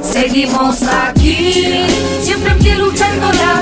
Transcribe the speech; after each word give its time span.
Seguimos 0.00 0.82
aquí, 0.84 1.86
siempre 2.22 2.52
en 2.52 2.58
pie 2.60 2.76
luchándola, 2.76 3.61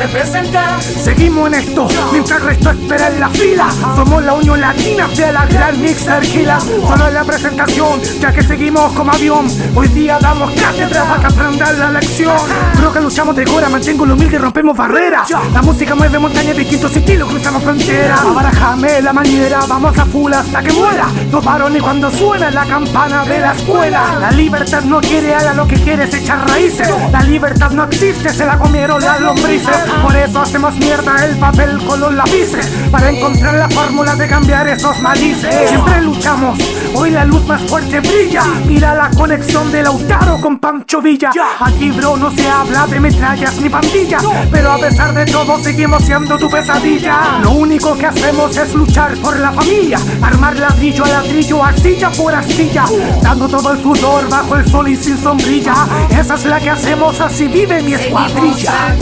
nota 0.00 0.08
que 0.08 0.12
nos 0.12 0.12
representa. 0.12 0.80
Seguimos 0.80 1.48
en 1.48 1.54
esto, 1.54 1.88
mientras 2.12 2.40
el 2.40 2.46
resto 2.46 2.70
espera 2.70 3.08
en 3.08 3.20
la 3.20 3.28
fila. 3.28 3.68
Somos 3.96 4.22
la 4.24 4.34
unión 4.34 4.60
latina 4.60 5.08
de 5.08 5.32
la 5.32 5.46
gran 5.46 5.80
mixer 5.80 6.22
gila. 6.22 6.60
Solo 6.60 7.08
en 7.08 7.14
la 7.14 7.24
presentación, 7.24 8.00
ya 8.20 8.32
que 8.32 8.42
seguimos 8.42 8.92
como 8.92 9.12
avión. 9.12 9.46
Hoy 9.74 9.88
día 9.88 10.18
damos 10.20 10.52
cátedra 10.52 11.04
para 11.04 11.20
que 11.20 11.26
aprendan 11.26 11.78
la 11.78 11.90
lección. 11.92 12.36
Creo 12.76 12.92
que 12.92 13.00
luchamos 13.00 13.36
de 13.36 13.44
cora, 13.44 13.68
mantengo 13.68 14.06
lo 14.06 14.14
humilde 14.14 14.36
y 14.36 14.38
rompemos 14.38 14.76
barreras. 14.76 15.30
La 15.52 15.62
música 15.62 15.94
mueve 15.94 16.18
montañas, 16.18 16.56
distintos 16.56 16.94
estilos, 16.94 17.28
cruzamos 17.28 17.62
fronteras. 17.62 18.20
Abarajame 18.20 19.02
la 19.02 19.12
manera, 19.12 19.60
vamos 19.68 19.98
a 19.98 20.04
full 20.04 20.32
hasta 20.32 20.62
que 20.62 20.72
muera. 20.72 21.06
No 21.30 21.40
paro 21.40 21.68
ni 21.68 21.80
cuando 21.80 22.10
suena 22.10 22.50
la 22.50 22.64
campana 22.64 23.24
de 23.24 23.38
la 23.38 23.52
escuela. 23.52 24.16
La 24.20 24.30
libertad 24.30 24.82
no 24.82 25.00
quiere 25.00 25.34
ala, 25.34 25.54
lo 25.54 25.66
que 25.66 25.76
quiere 25.76 26.04
es 26.04 26.14
echar 26.14 26.48
raíces. 26.48 26.88
La 27.12 27.22
libertad 27.22 27.70
no 27.70 27.84
existe, 27.84 28.30
se 28.30 28.46
la 28.46 28.58
comieron 28.58 29.00
las 29.00 29.20
lombrices. 29.20 29.89
Por 30.02 30.16
eso 30.16 30.40
hacemos 30.40 30.74
mierda 30.76 31.24
el 31.24 31.36
papel 31.36 31.78
con 31.86 32.00
los 32.00 32.12
lápices 32.12 32.66
Para 32.90 33.10
encontrar 33.10 33.54
la 33.54 33.68
fórmula 33.68 34.14
de 34.16 34.28
cambiar 34.28 34.68
esos 34.68 35.00
malices. 35.00 35.68
Siempre 35.68 36.00
luchamos, 36.02 36.58
hoy 36.94 37.10
la 37.10 37.24
luz 37.24 37.46
más 37.46 37.60
fuerte 37.62 38.00
brilla. 38.00 38.42
Mira 38.66 38.94
la 38.94 39.10
conexión 39.10 39.70
de 39.72 39.82
Lautaro 39.82 40.40
con 40.40 40.58
Pancho 40.58 41.00
Villa. 41.00 41.30
Aquí 41.60 41.90
bro 41.90 42.16
no 42.16 42.30
se 42.30 42.48
habla 42.48 42.86
de 42.86 43.00
metrallas 43.00 43.60
ni 43.60 43.68
pandillas 43.68 44.22
Pero 44.50 44.72
a 44.72 44.78
pesar 44.78 45.14
de 45.14 45.26
todo 45.26 45.58
seguimos 45.58 46.04
siendo 46.04 46.36
tu 46.38 46.48
pesadilla. 46.48 47.38
Lo 47.42 47.52
único 47.52 47.96
que 47.96 48.06
hacemos 48.06 48.56
es 48.56 48.74
luchar 48.74 49.14
por 49.18 49.38
la 49.38 49.52
familia 49.52 49.98
Armar 50.22 50.56
ladrillo 50.58 51.04
a 51.04 51.08
ladrillo, 51.08 51.64
arcilla 51.64 52.10
por 52.10 52.34
arcilla 52.34 52.84
Dando 53.22 53.48
todo 53.48 53.72
el 53.72 53.82
sudor 53.82 54.28
bajo 54.28 54.56
el 54.56 54.66
sol 54.68 54.88
y 54.88 54.96
sin 54.96 55.18
sombrilla. 55.18 55.74
Esa 56.10 56.34
es 56.34 56.44
la 56.44 56.60
que 56.60 56.70
hacemos, 56.70 57.20
así 57.20 57.48
vive 57.48 57.82
mi 57.82 57.94
escuadrilla 57.94 58.96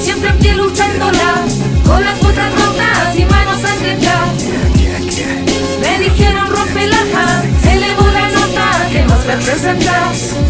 siempre 0.00 0.30
en 0.30 0.38
pie 0.38 0.54
luchándola, 0.54 1.44
con 1.84 2.04
las 2.04 2.20
botas 2.20 2.52
rotas 2.54 3.18
y 3.18 3.24
manos 3.24 3.60
sangrientas. 3.60 4.44
Me 5.80 5.98
dijeron 5.98 6.48
rompe 6.48 6.86
la 6.86 7.42
elevo 7.70 8.06
la 8.12 8.28
nota 8.30 8.88
que 8.90 9.02
nos 9.04 9.24
representas. 9.26 10.45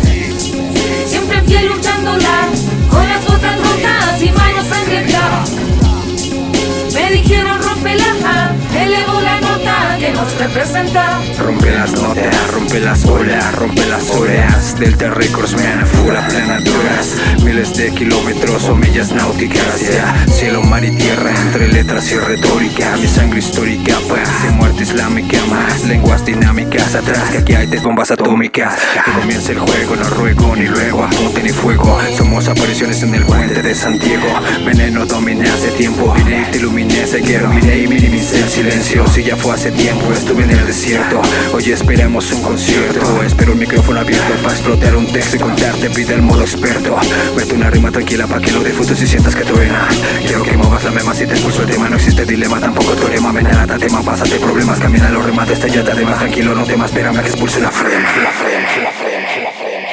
Rompe 11.38 11.70
las 11.70 11.92
notas, 11.92 12.52
rompe 12.52 12.80
las 12.80 13.04
olas, 13.06 13.54
rompe 13.54 13.86
las 13.86 14.10
oreas. 14.10 14.78
Del 14.78 14.94
Records, 14.98 15.54
man, 15.54 15.86
full 15.86 16.14
a 16.14 16.26
planaduras 16.28 17.14
Miles 17.42 17.74
de 17.76 17.92
kilómetros 17.92 18.64
o 18.64 18.74
millas 18.74 19.10
náuticas, 19.12 19.80
yeah. 19.80 20.26
Cielo, 20.28 20.62
mar 20.62 20.84
y 20.84 20.90
tierra, 20.90 21.30
entre 21.42 21.68
letras 21.68 22.10
y 22.12 22.16
retórica. 22.16 22.94
Mi 22.98 23.06
sangre 23.06 23.38
histórica, 23.38 23.94
paz 24.08 24.28
y 24.46 24.52
muerte 24.52 24.82
islámica 24.82 25.38
Más 25.48 25.84
lenguas 25.84 26.26
dinámicas 26.26 26.94
atrás, 26.94 27.30
que 27.30 27.38
aquí 27.38 27.54
hay 27.54 27.66
tres 27.68 27.82
bombas 27.82 28.10
atómicas. 28.10 28.74
Que 29.04 29.12
comience 29.12 29.52
el 29.52 29.60
juego, 29.60 29.96
no 29.96 30.10
ruego 30.10 30.56
ni 30.56 30.66
luego 30.66 31.04
apunte 31.04 31.42
ni 31.42 31.50
fuego. 31.50 31.98
Somos 32.16 32.48
apariciones 32.48 33.02
en 33.02 33.14
el 33.14 33.24
puente 33.24 33.62
de 33.62 33.74
Santiago 33.74 34.26
Veneno 34.64 35.06
dominé 35.06 35.48
hace 35.48 35.70
tiempo, 35.72 36.12
vine, 36.12 36.46
te 36.50 36.58
iluminé, 36.58 37.06
sé 37.06 37.22
que 37.22 37.38
dominé 37.38 37.78
y 37.78 37.86
minimicé 37.86 38.40
el 38.40 38.48
silencio. 38.48 39.06
Si 39.08 39.22
ya 39.22 39.36
fue 39.36 39.54
hace 39.54 39.70
tiempo, 39.70 40.12
estuve 40.12 40.44
en 40.44 40.50
el 40.50 40.65
desierto. 40.66 41.22
Hoy 41.52 41.70
esperemos 41.70 42.30
un 42.32 42.42
concierto, 42.42 43.22
espero 43.22 43.52
un 43.52 43.58
micrófono 43.58 44.00
abierto 44.00 44.34
para 44.42 44.54
explotar 44.54 44.96
un 44.96 45.06
texto 45.06 45.36
y 45.36 45.38
contarte, 45.38 45.90
pide 45.90 46.14
el 46.14 46.22
modo 46.22 46.42
experto. 46.42 46.96
Mete 47.36 47.54
una 47.54 47.70
rima 47.70 47.90
tranquila 47.90 48.26
para 48.26 48.40
que 48.40 48.52
lo 48.52 48.62
disfrutes 48.62 49.00
y 49.00 49.06
sientas 49.06 49.34
que 49.34 49.44
truena. 49.44 49.88
Quiero 50.26 50.42
que 50.42 50.56
muevas 50.56 50.84
la 50.84 50.90
mema 50.90 51.14
si 51.14 51.26
te 51.26 51.34
expulso 51.34 51.62
el 51.62 51.68
tema. 51.68 51.88
No 51.88 51.96
existe 51.96 52.26
dilema, 52.26 52.60
tampoco 52.60 52.92
teorema. 52.94 53.32
Menarata, 53.32 53.78
tema, 53.78 54.02
pásate 54.02 54.36
problemas. 54.36 54.78
Camina 54.78 55.08
los 55.10 55.24
remates, 55.24 55.60
te 55.60 55.68
de 55.68 56.04
más. 56.04 56.18
Tranquilo 56.18 56.54
No 56.54 56.64
temas, 56.64 56.90
espérame 56.90 57.22
que 57.22 57.28
expulse 57.28 57.60
la 57.60 57.70
frema 57.70 58.00
La 58.00 58.32
frema, 58.32 58.60
la 58.60 58.92
frema, 58.92 59.22
la 59.42 59.52
frema 59.52 59.86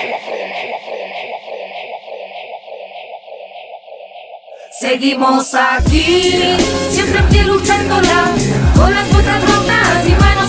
Seguimos 4.83 5.53
aquí, 5.53 6.57
siempre 6.89 7.19
en 7.19 7.29
pie 7.29 7.43
luchándola, 7.43 8.31
con 8.75 8.93
las 8.93 9.09
botas 9.13 9.41
rotas 9.41 10.07
y 10.07 10.11
manos. 10.21 10.42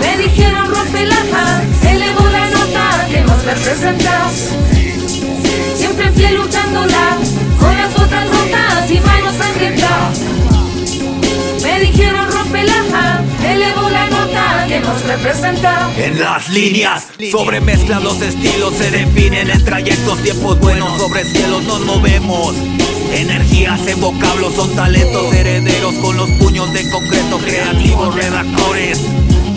Me 0.00 0.18
dijeron 0.18 0.68
rompe 0.74 1.06
la 1.06 1.62
elevo 1.88 2.28
la 2.30 2.50
nota 2.50 3.06
que 3.08 3.20
nos 3.20 3.44
representas. 3.44 4.48
Siempre 5.76 6.10
pie 6.10 6.32
luchándola, 6.32 7.16
con 7.60 7.76
las 7.76 7.94
botas 7.94 8.28
rotas 8.28 8.90
y 8.90 9.00
manos 9.00 9.36
sangrientas. 9.36 10.20
Me 11.62 11.80
dijeron 11.80 12.30
rompe 12.30 12.64
la 12.64 13.22
elevo 13.48 13.88
la 13.90 14.10
nota 14.10 14.64
que 14.66 14.80
nos 14.80 15.02
representa. 15.04 15.90
En 15.96 16.18
las 16.18 16.48
líneas, 16.48 17.06
sobre 17.30 17.60
mezclas 17.60 18.02
los 18.02 18.20
estilos 18.20 18.74
se 18.74 18.90
definen 18.90 19.48
en 19.48 19.64
trayectos, 19.64 20.22
tiempos 20.22 20.58
buenos 20.58 20.98
sobre 20.98 21.24
cielos 21.24 21.62
nos 21.64 21.80
movemos. 21.80 22.56
Energías 23.14 23.86
en 23.86 24.00
vocablos 24.00 24.54
son 24.54 24.74
talentos 24.74 25.32
herederos 25.34 25.94
con 25.96 26.16
los 26.16 26.30
puños 26.32 26.72
de 26.72 26.88
concreto, 26.90 27.38
creativos 27.38 28.14
redactores. 28.14 29.00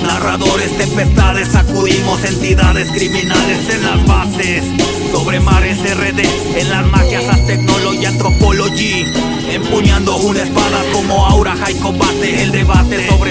Narradores, 0.04 0.78
tempestades, 0.78 1.48
sacudimos 1.48 2.24
entidades 2.26 2.92
criminales 2.92 3.70
en 3.70 3.84
las 3.84 4.06
bases. 4.06 4.64
Sobre 5.12 5.40
mares 5.40 5.80
RD, 5.80 6.60
en 6.60 6.70
las 6.70 6.86
magias, 6.88 7.26
tecnología, 7.48 8.10
antropology. 8.10 9.06
Empuñando 9.50 10.18
una 10.18 10.44
espada 10.44 10.84
como 10.92 11.26
aura, 11.26 11.56
high 11.56 11.80
combate. 11.80 12.44
El 12.44 12.52
debate 12.52 13.08
sobresale 13.08 13.25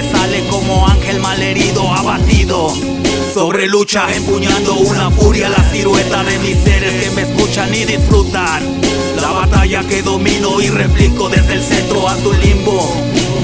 Lucha, 3.69 4.07
empuñando 4.15 4.75
una 4.75 5.11
furia, 5.11 5.49
la 5.49 5.71
silueta 5.71 6.23
de 6.23 6.39
mis 6.41 6.57
seres 6.59 6.93
que 7.03 7.11
me 7.13 7.23
escuchan 7.23 7.75
y 7.75 7.85
disfrutan. 7.85 8.63
La 9.21 9.31
batalla 9.31 9.83
que 9.85 10.03
domino 10.03 10.61
y 10.61 10.69
replico 10.69 11.29
desde 11.31 11.55
el 11.55 11.63
centro 11.63 12.07
a 12.09 12.15
tu 12.17 12.33
limbo. 12.33 12.95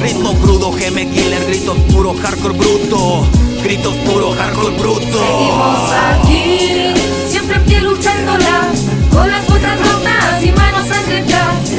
Ritmo 0.02 0.34
crudo, 0.40 0.72
geme 0.72 1.08
killer, 1.08 1.44
gritos 1.46 1.76
puro, 1.90 2.14
hardcore 2.14 2.54
bruto. 2.54 3.26
Gritos 3.62 3.94
puro, 3.96 4.32
hardcore 4.32 4.76
bruto. 4.76 5.00
Seguimos 5.00 5.90
aquí, 6.12 6.92
siempre 7.28 7.56
en 7.56 7.64
pie 7.64 7.80
luchándola, 7.80 8.68
con 9.10 9.30
las 9.30 9.46
botas 9.48 9.78
rotas 9.80 10.44
y 10.44 10.52
manos 10.52 10.86
sangrientas. 10.86 11.70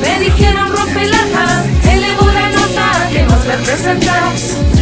Me 0.00 0.24
dijeron 0.24 0.72
rompe 0.72 1.06
la 1.06 1.64
elevo 1.92 2.26
la 2.26 2.50
nota 2.50 3.08
que 3.12 3.22
nos 3.22 3.44
representas. 3.46 4.73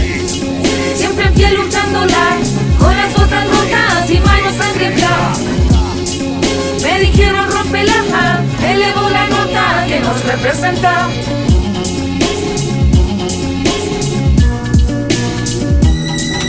Representa. 10.24 11.08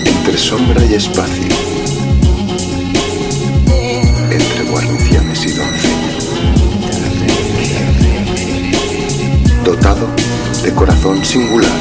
Entre 0.06 0.38
sombra 0.38 0.86
y 0.86 0.94
espacio. 0.94 1.44
Entre 4.32 4.64
guarniciones 4.70 5.46
y 5.46 5.52
doncellas. 5.52 6.24
Dotado 9.64 10.08
de 10.64 10.74
corazón 10.74 11.24
singular. 11.26 11.72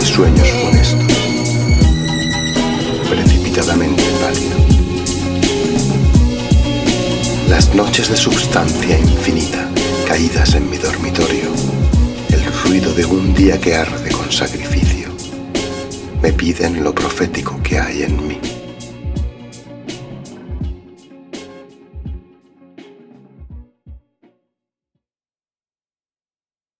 Y 0.00 0.04
sueños 0.04 0.45
Las 7.56 7.74
noches 7.74 8.10
de 8.10 8.16
substancia 8.18 8.98
infinita 8.98 9.66
caídas 10.06 10.54
en 10.56 10.68
mi 10.70 10.76
dormitorio. 10.76 11.48
El 12.28 12.44
ruido 12.62 12.92
de 12.92 13.06
un 13.06 13.32
día 13.32 13.58
que 13.58 13.74
arde 13.74 14.10
con 14.10 14.30
sacrificio 14.30 15.08
me 16.20 16.34
piden 16.34 16.84
lo 16.84 16.94
profético 16.94 17.58
que. 17.62 17.75